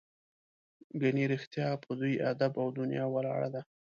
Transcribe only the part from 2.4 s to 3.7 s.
او دنیا ولاړه ده.